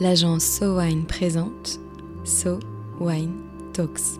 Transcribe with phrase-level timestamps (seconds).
[0.00, 1.78] l'agence So Wine présente
[2.24, 2.58] So
[3.00, 3.34] Wine
[3.72, 4.18] Talks.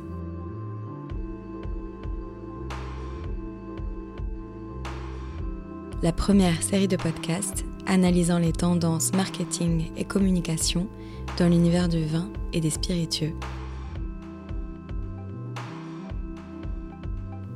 [6.03, 10.87] La première série de podcasts analysant les tendances marketing et communication
[11.38, 13.35] dans l'univers du vin et des spiritueux.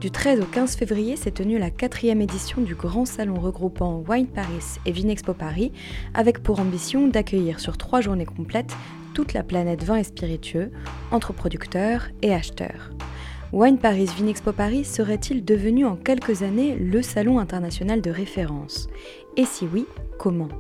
[0.01, 4.29] Du 13 au 15 février s'est tenue la quatrième édition du grand salon regroupant Wine
[4.29, 5.73] Paris et Vinexpo Paris,
[6.15, 8.77] avec pour ambition d'accueillir sur trois journées complètes
[9.13, 10.71] toute la planète vin et spiritueux,
[11.11, 12.93] entre producteurs et acheteurs.
[13.53, 18.87] Wine Paris Vinexpo Paris serait-il devenu en quelques années le salon international de référence?
[19.37, 19.85] Et si oui,
[20.17, 20.51] comment?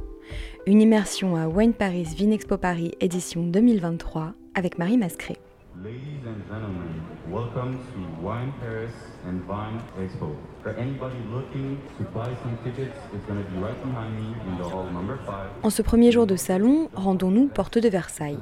[0.66, 5.36] Une immersion à Wine Paris Vinexpo Paris édition 2023 avec Marie Mascret.
[5.84, 8.90] Ladies and gentlemen, welcome to Wine Paris
[9.24, 10.34] and Vine Expo.
[10.60, 14.58] For anybody looking to buy some tickets, it's going to be right behind me in
[14.58, 15.34] the hall number 5.
[15.62, 18.40] En ce premier jour de salon, rendons-nous porte de Versailles.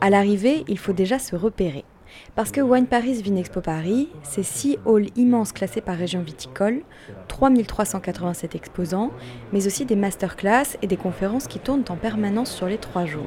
[0.00, 1.84] À l'arrivée, il faut déjà se repérer.
[2.36, 6.82] Parce que Wine Paris Vine Expo Paris, c'est six halls immenses classés par région viticole,
[7.26, 9.10] 3387 exposants,
[9.52, 13.26] mais aussi des masterclass et des conférences qui tournent en permanence sur les trois jours.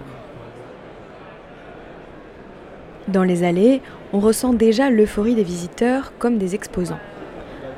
[3.10, 3.82] Dans les allées,
[4.14, 7.00] on ressent déjà l'euphorie des visiteurs comme des exposants.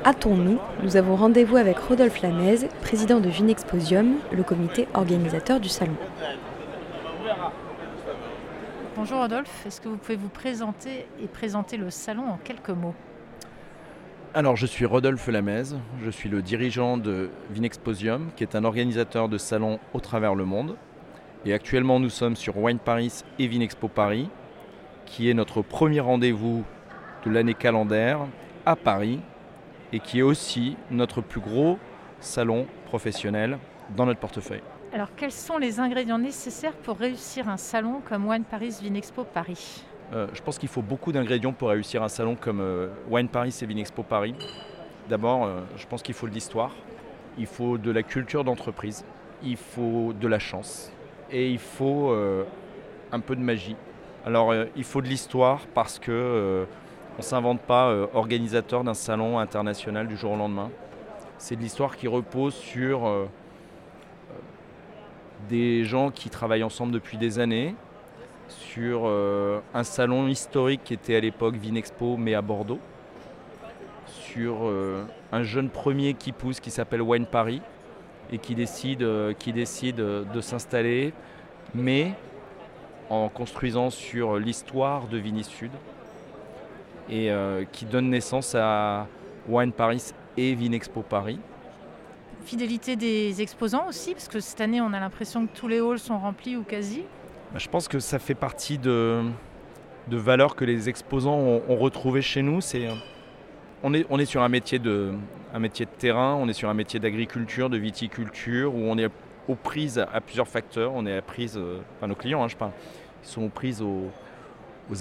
[0.04, 5.96] Hâtons-nous, nous avons rendez-vous avec Rodolphe Lamaise, président de Vinexposium, le comité organisateur du salon.
[8.94, 12.94] Bonjour Rodolphe, est-ce que vous pouvez vous présenter et présenter le salon en quelques mots?
[14.32, 19.28] Alors, je suis Rodolphe Lamaise, je suis le dirigeant de Vinexposium, qui est un organisateur
[19.28, 20.76] de salons au travers le monde.
[21.44, 24.28] Et actuellement, nous sommes sur Wine Paris et Vinexpo Paris,
[25.06, 26.64] qui est notre premier rendez-vous
[27.24, 28.20] de l'année calendaire
[28.66, 29.20] à Paris
[29.92, 31.78] et qui est aussi notre plus gros
[32.20, 33.58] salon professionnel
[33.96, 34.62] dans notre portefeuille.
[34.92, 39.84] Alors quels sont les ingrédients nécessaires pour réussir un salon comme Wine Paris Vinexpo Paris?
[40.12, 43.56] Euh, Je pense qu'il faut beaucoup d'ingrédients pour réussir un salon comme euh, Wine Paris
[43.60, 44.34] et Vinexpo Paris.
[45.08, 46.72] D'abord, euh, je pense qu'il faut de l'histoire,
[47.38, 49.04] il faut de la culture d'entreprise,
[49.42, 50.90] il faut de la chance
[51.30, 52.14] et il faut
[53.12, 53.76] un peu de magie.
[54.26, 56.64] Alors euh, il faut de l'histoire parce que euh,
[57.16, 60.68] ne s'invente pas euh, organisateur d'un salon international du jour au lendemain.
[61.38, 63.28] C'est de l'histoire qui repose sur
[65.50, 67.74] des gens qui travaillent ensemble depuis des années,
[68.48, 72.78] sur un salon historique qui était à l'époque Vinexpo mais à Bordeaux,
[74.06, 74.72] sur
[75.30, 77.60] un jeune premier qui pousse qui s'appelle Wine Paris
[78.32, 81.12] et qui décide de s'installer,
[81.74, 82.14] mais
[83.10, 85.70] en construisant sur l'histoire de Vini Sud
[87.08, 89.06] et euh, qui donne naissance à
[89.48, 91.38] Wine Paris et Vinexpo Paris.
[92.44, 95.98] Fidélité des exposants aussi, parce que cette année on a l'impression que tous les halls
[95.98, 97.02] sont remplis ou quasi.
[97.52, 99.22] Bah, je pense que ça fait partie de,
[100.08, 102.60] de valeurs que les exposants ont, ont retrouvées chez nous.
[102.60, 102.88] C'est,
[103.82, 105.14] on, est, on est sur un métier, de,
[105.54, 109.08] un métier de terrain, on est sur un métier d'agriculture, de viticulture, où on est
[109.48, 110.92] aux prises à plusieurs facteurs.
[110.94, 112.72] On est à prise, euh, enfin nos clients, hein, je parle,
[113.22, 114.10] ils sont aux prises aux,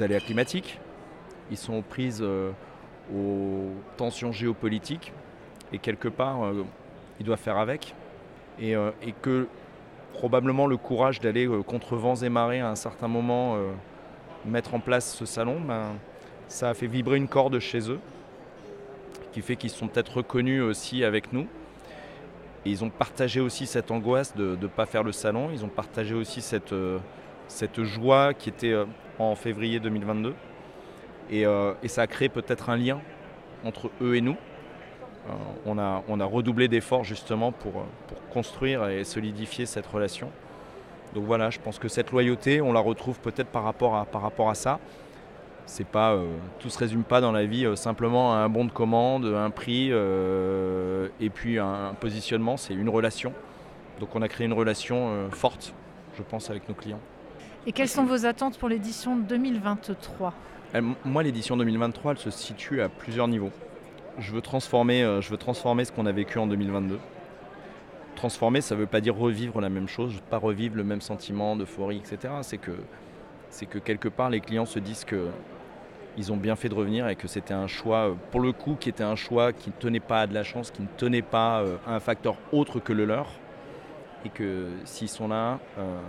[0.02, 0.80] aléas climatiques,
[1.52, 2.52] ils sont aux prises euh,
[3.14, 5.14] aux tensions géopolitiques,
[5.72, 6.64] et quelque part, euh,
[7.20, 7.94] ils doivent faire avec.
[8.60, 8.74] Et,
[9.22, 9.50] que
[10.14, 13.58] probablement le courage d'aller contre vents et marées à un certain moment,
[14.46, 15.98] mettre en place ce salon, ben,
[16.48, 18.00] ça a fait vibrer une corde chez eux,
[19.34, 21.48] qui fait qu'ils sont peut-être reconnus aussi avec nous.
[22.66, 25.50] Et ils ont partagé aussi cette angoisse de ne pas faire le salon.
[25.52, 26.98] Ils ont partagé aussi cette, euh,
[27.48, 28.86] cette joie qui était euh,
[29.20, 30.34] en février 2022.
[31.34, 33.00] Euh, et, ça a créé peut-être un lien
[33.64, 34.38] entre eux et nous.
[35.66, 40.32] on, a, on a redoublé d'efforts justement pour, pour construire et solidifier cette relation.
[41.16, 44.56] Donc voilà, je pense que cette loyauté, on la retrouve peut-être par par rapport à
[44.56, 44.80] ça
[45.66, 46.26] c'est pas euh,
[46.60, 49.50] tout se résume pas dans la vie euh, simplement à un bon de commande, un
[49.50, 53.34] prix euh, et puis un, positionnement, c'est une relation.
[54.00, 55.74] Donc on a créé une relation forte,
[56.18, 57.00] je pense, avec nos clients.
[57.66, 60.34] Et quelles sont vos attentes pour l'édition 2023
[61.06, 63.52] Moi, l'édition 2023, elle se situe à plusieurs niveaux.
[64.20, 67.00] Je veux transformer, je veux transformer ce qu'on a vécu en 2022.
[68.16, 71.56] Transformer, ça ne veut pas dire revivre la même chose, pas revivre le même sentiment
[71.56, 72.34] d'euphorie, etc.
[72.42, 72.72] C'est que,
[73.50, 75.30] c'est que quelque part, les clients se disent que
[76.18, 78.76] ils ont bien fait de revenir et que c'était un choix, euh, pour le coup,
[78.80, 81.22] qui était un choix qui ne tenait pas à de la chance, qui ne tenait
[81.22, 83.28] pas euh, à un facteur autre que le leur.
[84.24, 86.00] Et que s'ils sont là, euh,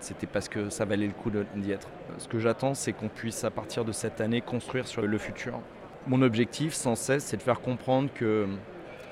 [0.00, 1.88] c'était parce que ça valait le coup d'y être.
[2.18, 5.58] Ce que j'attends, c'est qu'on puisse, à partir de cette année, construire sur le futur.
[6.06, 8.46] Mon objectif, sans cesse, c'est de faire comprendre que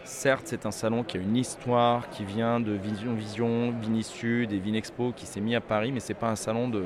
[0.07, 4.59] Certes, c'est un salon qui a une histoire, qui vient de Vision Vision, Vinisud et
[4.59, 6.85] Vinexpo, qui s'est mis à Paris, mais ce n'est pas un salon de,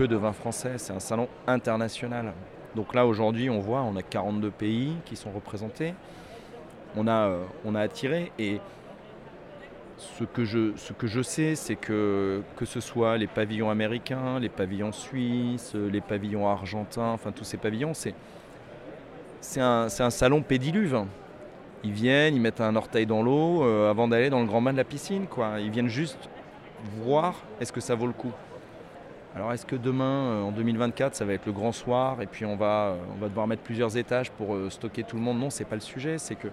[0.00, 2.32] que de vin français, c'est un salon international.
[2.74, 5.92] Donc là, aujourd'hui, on voit, on a 42 pays qui sont représentés.
[6.96, 8.60] On a, euh, on a attiré et
[9.98, 14.38] ce que je, ce que je sais, c'est que que ce soit les pavillons américains,
[14.40, 18.14] les pavillons suisses, les pavillons argentins, enfin tous ces pavillons, c'est,
[19.42, 21.04] c'est, un, salon pédiluve.
[21.84, 24.72] Ils viennent, ils mettent un orteil dans l'eau euh, avant d'aller dans le grand bain
[24.72, 25.26] de la piscine.
[25.26, 25.60] Quoi.
[25.60, 26.30] Ils viennent juste
[27.02, 28.32] voir est-ce que ça vaut le coup.
[29.34, 32.44] Alors est-ce que demain, euh, en 2024, ça va être le grand soir et puis
[32.44, 35.38] on va, euh, devoir mettre plusieurs étages pour stocker tout le monde?
[35.38, 36.18] Non, c'est pas le sujet.
[36.18, 36.48] C'est que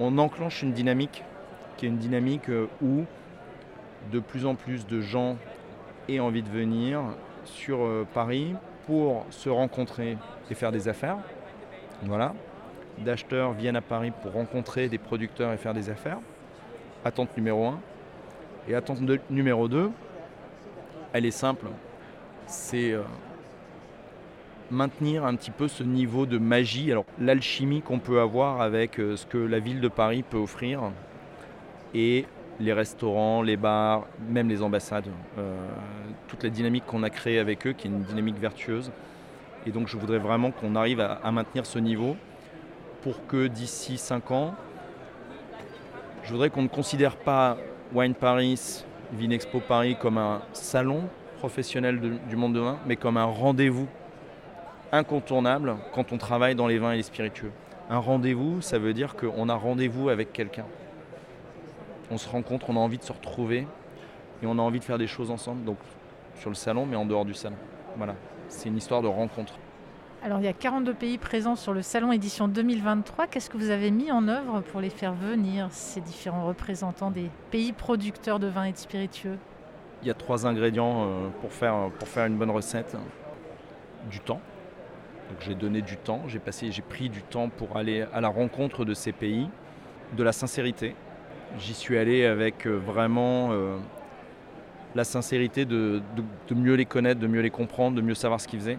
[0.00, 1.22] on enclenche une dynamique
[1.76, 3.04] qui est une dynamique euh, où
[4.12, 5.36] de plus en plus de gens
[6.08, 7.00] aient envie de venir
[7.44, 8.54] sur euh, Paris
[8.86, 10.18] pour se rencontrer
[10.50, 11.18] et faire des affaires.
[12.02, 12.34] Voilà.
[12.98, 16.18] D'acheteurs viennent à Paris pour rencontrer des producteurs et faire des affaires.
[17.04, 17.80] Attente numéro 1.
[18.68, 19.00] Et attente
[19.30, 19.90] numéro 2,
[21.14, 21.68] elle est simple.
[22.46, 23.00] C'est euh,
[24.70, 26.92] maintenir un petit peu ce niveau de magie.
[26.92, 30.90] Alors l'alchimie qu'on peut avoir avec ce que la ville de Paris peut offrir
[31.94, 32.26] et
[32.60, 35.08] les restaurants, les bars, même les ambassades,
[35.38, 35.54] euh,
[36.28, 38.90] toute la dynamique qu'on a créée avec eux, qui est une dynamique vertueuse.
[39.66, 42.16] Et donc je voudrais vraiment qu'on arrive à, maintenir ce niveau
[43.02, 44.54] pour que d'ici 5 ans,
[46.22, 47.56] je voudrais qu'on ne considère pas
[47.92, 51.02] Wine Paris, Vinexpo Paris comme un salon
[51.38, 53.88] professionnel du monde de vin, mais comme un rendez-vous
[54.92, 57.52] incontournable quand on travaille dans les vins et les spiritueux.
[57.90, 60.64] Un rendez-vous, ça veut dire qu'on a rendez-vous avec quelqu'un
[62.10, 63.66] on se rencontre, on a envie de se retrouver
[64.42, 65.64] et on a envie de faire des choses ensemble.
[65.64, 65.78] Donc
[66.38, 67.56] sur le salon, mais en dehors du salon.
[67.96, 68.14] Voilà,
[68.48, 69.54] c'est une histoire de rencontre.
[70.24, 73.26] Alors il y a 42 pays présents sur le salon édition 2023.
[73.26, 77.28] Qu'est-ce que vous avez mis en œuvre pour les faire venir, ces différents représentants des
[77.50, 79.36] pays producteurs de vins et de spiritueux?
[80.00, 82.96] Il y a trois ingrédients euh, pour faire, une bonne recette.
[84.10, 84.40] Du temps.
[85.40, 88.86] J'ai donné du temps, j'ai passé, j'ai pris du temps pour aller à la rencontre
[88.86, 89.50] de ces pays,
[90.16, 90.94] de la sincérité,
[91.58, 93.76] J'y suis allé avec euh, vraiment euh,
[94.94, 96.02] la sincérité de,
[96.50, 98.78] mieux les connaître, de mieux les comprendre, de mieux savoir ce qu'ils faisaient.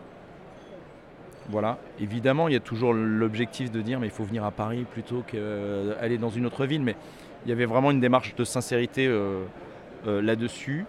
[1.49, 1.77] Voilà.
[1.99, 5.23] Évidemment, il y a toujours l'objectif de dire mais il faut venir à Paris plutôt
[5.27, 6.81] qu'aller dans une autre ville.
[6.81, 6.95] Mais
[7.45, 9.45] il y avait vraiment une démarche de sincérité euh,
[10.05, 10.85] là-dessus.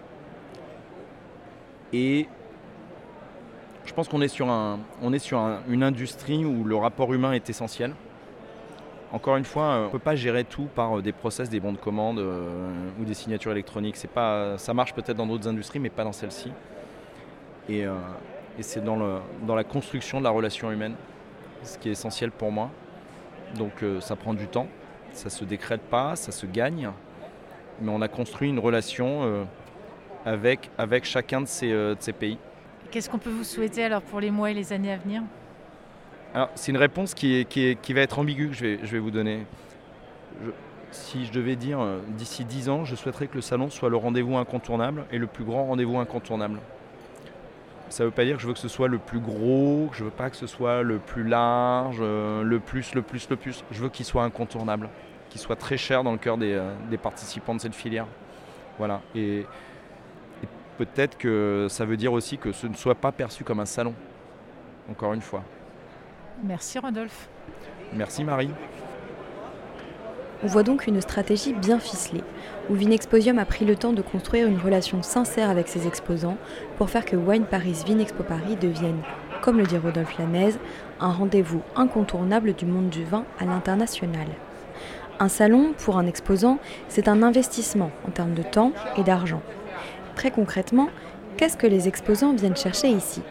[1.93, 2.27] Et
[3.85, 5.39] je pense qu'on est sur, un, on est sur
[5.69, 7.93] une industrie où le rapport humain est essentiel.
[9.13, 11.61] Encore une fois, euh, on ne peut pas gérer tout par euh, des process, des
[11.61, 12.69] bons de commande euh,
[12.99, 13.95] ou des signatures électroniques.
[13.95, 16.51] C'est pas, ça marche peut-être dans d'autres industries, mais pas dans celle-ci.
[17.69, 17.85] Et,
[18.63, 20.95] c'est dans, dans la construction de la relation humaine,
[21.63, 22.69] ce qui est essentiel pour moi.
[23.55, 24.67] Donc ça prend du temps,
[25.13, 26.89] ça ne se décrète pas, ça se gagne,
[27.81, 29.45] mais on a construit une relation
[30.25, 32.37] avec, avec chacun de ces, de ces pays.
[32.91, 35.23] Qu'est-ce qu'on peut vous souhaiter alors pour les mois et les années à venir?
[36.55, 37.45] C'est une réponse qui,
[37.89, 39.45] va être ambiguë que je vais, vous donner.
[40.91, 43.97] si je devais dire euh, d'ici 10 ans, je souhaiterais que le salon soit le
[43.97, 46.59] rendez-vous incontournable et le plus grand rendez-vous incontournable.
[47.89, 49.97] Ça ne veut pas dire que je veux que ce soit le plus gros, que
[49.97, 53.35] je veux pas que ce soit le plus large, euh, le plus, le plus, le
[53.35, 53.63] plus.
[53.71, 54.89] Je veux qu'il soit incontournable,
[55.29, 58.07] qu'il soit très cher dans le cœur des, euh, participants de cette filière.
[58.77, 59.01] Voilà.
[59.15, 59.47] et
[60.77, 63.93] peut-être que ça veut dire aussi que ce ne soit pas perçu comme un salon.
[64.89, 65.43] Encore une fois.
[66.43, 67.27] Merci Rodolphe.
[67.93, 68.51] Merci Marie.
[70.43, 72.23] On voit donc une stratégie bien ficelée,
[72.69, 76.37] où Vinexposium a pris le temps de construire une relation sincère avec ses exposants
[76.77, 79.01] pour faire que Wine Paris Vinexpo Paris devienne,
[79.41, 80.59] comme le dit Rodolphe Lamaise,
[80.99, 84.27] un rendez-vous incontournable du monde du vin à l'international.
[85.19, 89.41] Un salon, pour un exposant, c'est un investissement en termes de temps et d'argent.
[90.15, 90.89] Très concrètement,
[91.37, 93.23] qu'est-ce que les exposants viennent chercher ici?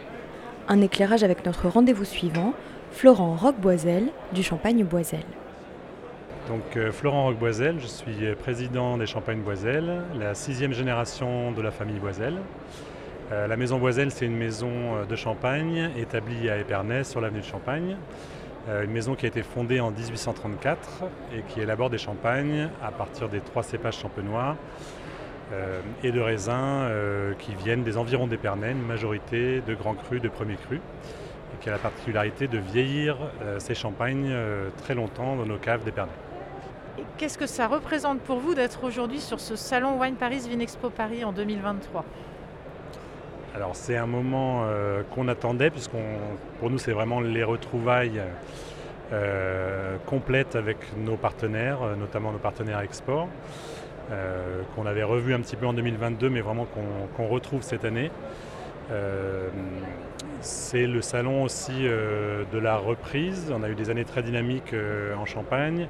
[0.66, 2.52] Un éclairage avec notre rendez-vous suivant,
[2.90, 5.22] Florent Roqueboisel du Champagne Boisel.
[6.48, 11.72] Donc euh, Florent Roqueboisel, je suis président des Champagnes Boisel, la sixième génération de la
[11.72, 12.34] famille Boisel.
[13.32, 17.40] Euh, la maison Boisel, c'est une maison euh, de champagne établie à Épernay sur l'avenue
[17.40, 17.96] de Champagne.
[18.68, 23.28] une maison qui a été fondée en 1834 et qui élabore des champagnes à partir
[23.28, 24.56] des trois cépages champenois
[26.02, 26.90] et de raisins
[27.38, 30.80] qui viennent des environs d'Épernay, une majorité de grands crus, de premiers crus
[31.60, 33.16] qui a la particularité de vieillir
[33.58, 34.34] ces champagnes
[34.82, 36.10] très longtemps dans nos caves d'Épernay.
[37.18, 41.24] Qu'est-ce que ça représente pour vous d'être aujourd'hui sur ce salon Wine Paris Vinexpo Paris
[41.24, 42.04] en 2023
[43.54, 46.02] alors c'est un moment euh, qu'on attendait puisqu'on
[46.60, 48.20] pour nous c'est vraiment les retrouvailles
[50.04, 53.28] complète avec nos partenaires, notamment nos partenaires export,
[54.74, 56.66] qu'on avait revu un petit peu en 2022, mais vraiment
[57.16, 58.10] qu'on retrouve cette année.
[60.40, 63.52] c'est le salon aussi de la reprise.
[63.54, 64.74] On a eu des années très dynamiques
[65.16, 65.86] en Champagne.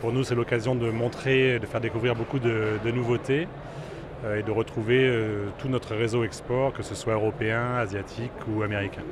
[0.00, 3.48] Pour nous, c'est l'occasion de montrer, de faire découvrir beaucoup de nouveautés.
[4.24, 8.62] Euh, et de retrouver euh, tout notre réseau export, que ce soit européen, asiatique ou
[8.62, 9.02] américain.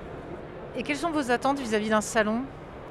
[0.76, 2.42] Et quelles sont vos attentes vis-à-vis d'un salon?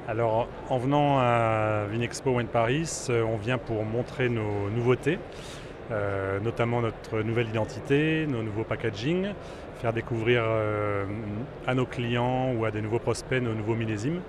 [0.06, 5.18] Alors, en venant à Vinexpo Wine Paris, euh, on vient pour montrer nos nouveautés,
[6.42, 9.28] notamment notre nouvelle identité, nos nouveaux packaging,
[9.82, 10.42] faire découvrir
[11.66, 14.22] à nos clients ou à des nouveaux prospects nos nouveaux millésimes.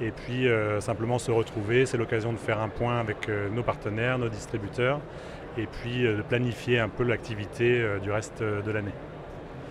[0.00, 0.48] Et puis
[0.80, 5.00] simplement se retrouver, c'est l'occasion de faire un point avec nos partenaires, nos distributeurs,
[5.58, 8.92] et puis euh, de planifier un peu l'activité euh, du reste euh, de l'année.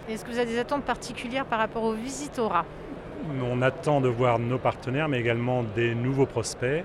[0.10, 2.42] Est-ce que vous avez des attentes particulières par rapport aux visites
[3.42, 6.84] On attend de voir nos partenaires, mais également des nouveaux prospects,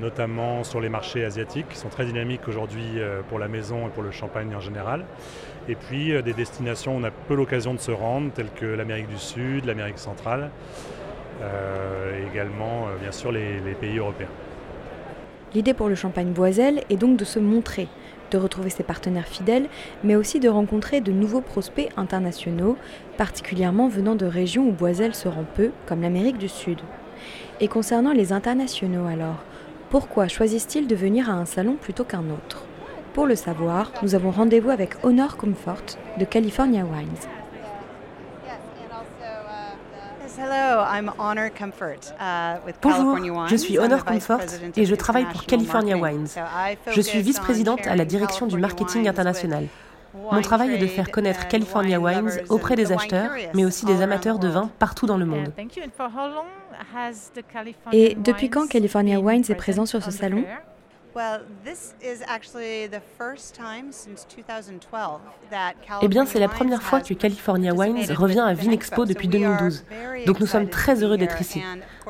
[0.00, 2.98] notamment sur les marchés asiatiques, qui sont très dynamiques aujourd'hui
[3.28, 5.04] pour la maison et pour le champagne en général.
[5.68, 9.08] Et puis des destinations où on a peu l'occasion de se rendre, telles que l'Amérique
[9.08, 10.50] du Sud, l'Amérique centrale,
[12.30, 14.28] également bien sûr les pays européens.
[15.54, 17.88] L'idée pour le Champagne Boiselle est donc de se montrer,
[18.30, 19.68] de retrouver ses partenaires fidèles,
[20.04, 22.76] mais aussi de rencontrer de nouveaux prospects internationaux,
[23.16, 26.80] particulièrement venant de régions où Boiselle se rend peu, comme l'Amérique du Sud.
[27.60, 29.44] Et concernant les internationaux alors,
[29.88, 32.64] pourquoi choisissent-ils de venir à un salon plutôt qu'un autre?
[33.14, 37.35] Pour le savoir, nous avons rendez-vous avec Honor Comfort de California Wines.
[42.82, 44.40] Bonjour, je suis Honor Comfort
[44.76, 46.28] et je travaille pour California Wines.
[46.90, 49.66] Je suis vice-présidente à la direction du marketing international.
[50.14, 54.38] Mon travail est de faire connaître California Wines auprès des acheteurs, mais aussi des amateurs
[54.38, 55.52] de vin partout dans le monde.
[57.92, 60.44] Et depuis quand California Wines est présent sur ce salon
[66.02, 69.84] eh bien, c'est la première fois que California Wines revient à Vinexpo depuis 2012.
[70.26, 71.62] Donc nous sommes très heureux d'être ici.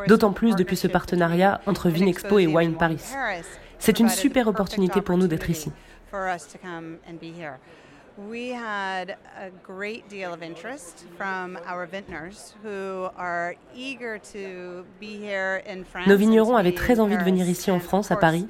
[0.08, 3.02] D'autant plus depuis ce partenariat entre Vinexpo et Wine Paris.
[3.78, 5.70] C'est une super opportunité pour nous d'être ici.
[16.06, 18.48] Nos vignerons avaient très envie de venir ici en France, à Paris,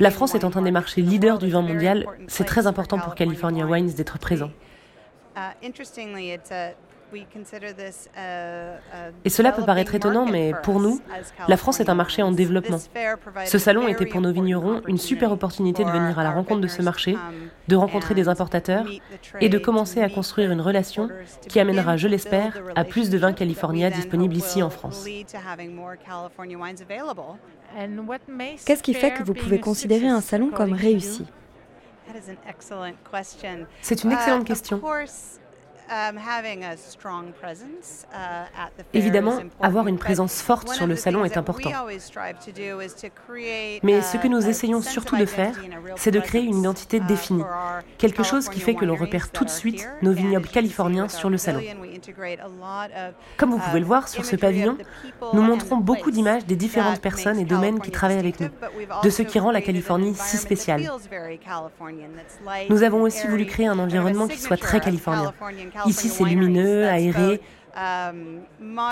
[0.00, 3.66] la France étant un des marchés leaders du vin mondial, c'est très important pour California
[3.66, 4.50] Wines d'être présent.
[9.24, 11.00] Et cela peut paraître étonnant, mais pour nous,
[11.48, 12.78] la France est un marché en développement.
[13.44, 16.66] Ce salon était pour nos vignerons une super opportunité de venir à la rencontre de
[16.66, 17.16] ce marché,
[17.68, 18.86] de rencontrer des importateurs
[19.40, 21.08] et de commencer à construire une relation
[21.48, 25.06] qui amènera, je l'espère, à plus de vins California disponibles ici en France.
[28.64, 31.24] Qu'est-ce qui fait que vous pouvez considérer un salon comme réussi?
[33.82, 34.80] C'est une excellente question.
[35.88, 36.76] Um, uh,
[38.92, 41.70] Évidemment, avoir une présence forte sur le salon est important.
[43.82, 45.54] Mais ce que nous essayons surtout de faire,
[45.96, 47.44] c'est de créer une identité uh, définie,
[47.98, 51.38] quelque chose qui fait que l'on repère tout de suite nos vignobles californiens sur le
[51.38, 51.60] salon.
[53.36, 54.76] Comme vous pouvez le voir sur ce pavillon,
[55.32, 58.48] nous montrons beaucoup d'images des différentes personnes et domaines qui travaillent avec nous,
[59.02, 60.90] de ce qui rend la Californie si spéciale.
[62.68, 65.32] Nous avons aussi voulu créer un environnement qui soit très californien,
[65.84, 67.40] Ici, c'est lumineux, aéré.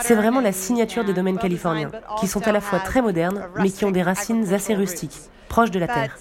[0.02, 3.70] C'est vraiment la signature des domaines californiens, qui sont à la fois très modernes, mais
[3.70, 6.16] qui ont des racines assez rustiques, proches de la terre.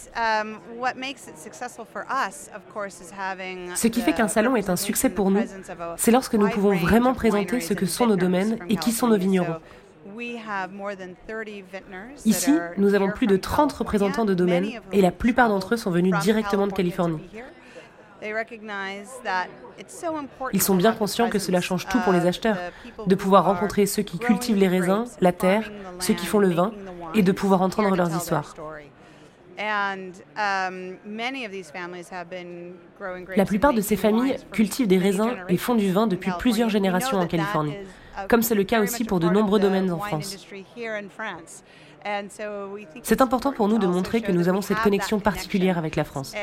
[3.76, 5.44] Ce qui fait qu'un salon est un succès pour nous,
[5.98, 9.18] c'est lorsque nous pouvons vraiment présenter ce que sont nos domaines et qui sont nos
[9.18, 9.58] vignerons.
[12.26, 15.92] Ici, nous avons plus de 30 représentants de domaines et la plupart d'entre eux sont
[15.92, 17.20] venus directement de Californie.
[20.54, 22.58] Ils sont bien conscients que cela change tout pour les acheteurs,
[23.06, 26.72] de pouvoir rencontrer ceux qui cultivent les raisins, la terre, ceux qui font le vin,
[27.14, 28.56] et de pouvoir entendre leurs histoires.
[29.56, 30.12] Um,
[33.36, 37.20] la plupart de ces familles cultivent des raisins et font du vin depuis plusieurs générations
[37.20, 37.76] en Californie,
[38.30, 40.48] comme c'est le cas aussi pour de nombreux domaines en France.
[43.04, 46.34] C'est important pour nous de montrer que nous avons cette connexion particulière avec la France.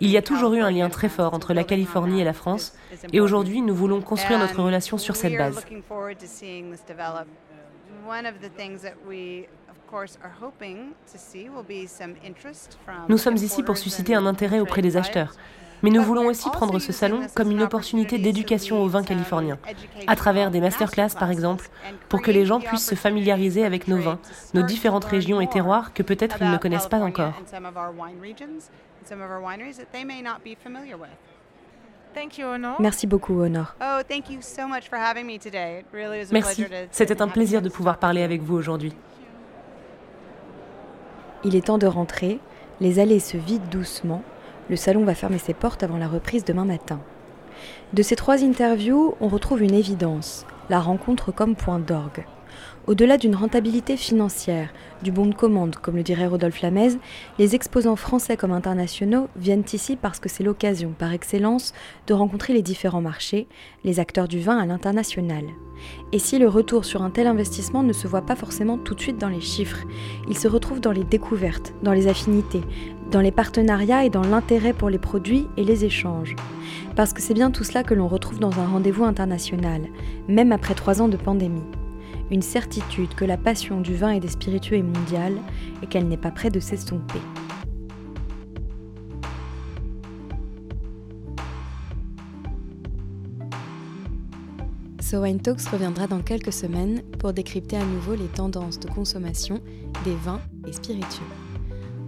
[0.00, 2.74] Il y a toujours eu un lien très fort entre la Californie et la France,
[3.12, 5.64] et aujourd'hui nous voulons construire notre relation sur cette base.
[13.08, 15.34] Nous sommes ici pour susciter un intérêt auprès des acheteurs.
[15.82, 19.58] Mais nous voulons aussi prendre ce salon comme une opportunité d'éducation au vin californien,
[20.06, 21.68] à travers des masterclass par exemple,
[22.08, 24.18] pour que les gens puissent se familiariser avec nos vins,
[24.54, 27.32] nos différentes régions et terroirs que peut-être ils ne connaissent pas encore.
[32.80, 33.74] Merci beaucoup, Honor.
[36.32, 36.66] Merci.
[36.90, 38.92] C'était un plaisir de pouvoir parler avec vous aujourd'hui.
[41.44, 42.40] Il est temps de rentrer.
[42.80, 44.22] Les allées se vident doucement.
[44.70, 47.00] Le salon va fermer ses portes avant la reprise demain matin.
[47.92, 52.24] De ces trois interviews, on retrouve une évidence, la rencontre comme point d'orgue.
[52.86, 54.72] Au-delà d'une rentabilité financière,
[55.02, 56.98] du bon de commande, comme le dirait Rodolphe Lamez,
[57.38, 61.72] les exposants français comme internationaux viennent ici parce que c'est l'occasion, par excellence,
[62.06, 63.48] de rencontrer les différents marchés,
[63.82, 65.44] les acteurs du vin à l'international.
[66.12, 69.00] Et si le retour sur un tel investissement ne se voit pas forcément tout de
[69.00, 69.84] suite dans les chiffres,
[70.28, 72.62] il se retrouve dans les découvertes, dans les affinités,
[73.10, 76.36] dans les partenariats et dans l'intérêt pour les produits et les échanges.
[76.96, 79.82] Parce que c'est bien tout cela que l'on retrouve dans un rendez-vous international,
[80.28, 81.62] même après trois ans de pandémie
[82.30, 85.38] une certitude que la passion du vin et des spiritueux est mondiale
[85.82, 87.20] et qu'elle n'est pas près de s'estomper.
[95.00, 99.60] So Wine Talks reviendra dans quelques semaines pour décrypter à nouveau les tendances de consommation
[100.04, 101.39] des vins et spiritueux.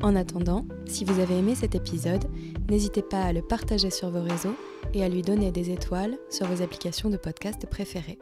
[0.02, 2.24] En attendant, si vous avez aimé cet épisode,
[2.68, 4.56] n'hésitez pas à le partager sur vos réseaux
[4.94, 8.18] et à lui donner des étoiles sur vos applications de podcast préférées.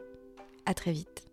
[0.67, 1.30] À très vite.